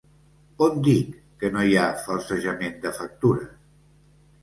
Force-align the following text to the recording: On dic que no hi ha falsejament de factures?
On 0.67 0.79
dic 0.87 1.11
que 1.45 1.53
no 1.57 1.67
hi 1.69 1.79
ha 1.83 1.85
falsejament 2.07 2.83
de 2.89 2.97
factures? 3.01 3.57